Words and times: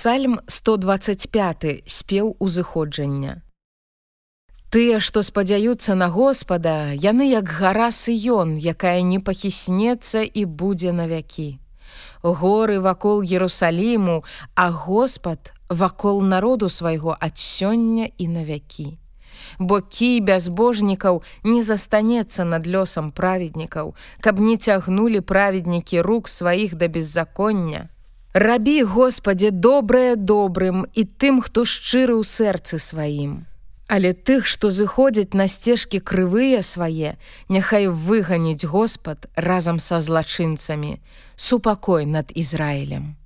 Псальм 0.00 0.40
125 0.46 1.82
спеў 1.84 2.32
узыходжання. 2.40 3.42
Тыя, 4.72 4.96
што 4.96 5.20
спадзяюцца 5.20 5.92
на 5.94 6.08
Господа, 6.08 6.96
яны 6.96 7.28
як 7.28 7.44
гара 7.44 7.90
сыён, 7.92 8.56
якая 8.56 9.04
не 9.04 9.20
пахіснецца 9.20 10.24
і 10.24 10.46
будзе 10.46 10.96
навякі. 10.96 11.60
Горы 12.22 12.80
вакол 12.80 13.20
Ерусаліму, 13.20 14.24
а 14.54 14.70
Господ 14.70 15.52
вакол 15.68 16.24
народу 16.24 16.72
свайго 16.72 17.12
ад 17.20 17.36
сёння 17.36 18.08
і 18.16 18.28
навякі. 18.28 18.96
Бо 19.58 19.84
кій 19.84 20.24
бязбожнікаў 20.24 21.22
не 21.44 21.60
застанецца 21.60 22.48
над 22.48 22.64
лёсам 22.64 23.12
праведнікаў, 23.12 23.92
каб 24.24 24.40
не 24.40 24.56
цягнулі 24.56 25.20
праведнікі 25.20 26.00
рук 26.00 26.28
сваіх 26.28 26.80
да 26.80 26.88
беззаконня. 26.88 27.90
Рабі, 28.32 28.82
Господе, 28.82 29.50
добрае 29.50 30.14
добрым 30.14 30.86
і 30.94 31.02
тым, 31.02 31.42
хто 31.42 31.66
шчыры 31.66 32.14
ў 32.14 32.22
сэрцы 32.22 32.78
сваім. 32.78 33.50
Але 33.90 34.14
тых, 34.14 34.46
што 34.46 34.70
зыходзяць 34.70 35.34
на 35.34 35.50
сцежкі 35.50 35.98
крывыя 35.98 36.62
свае, 36.62 37.18
няхай 37.50 37.90
выганіць 37.90 38.70
Господ 38.70 39.26
разам 39.34 39.82
са 39.82 39.98
злачынцамі, 39.98 41.02
супакой 41.34 42.06
над 42.06 42.30
Ізраілем. 42.30 43.18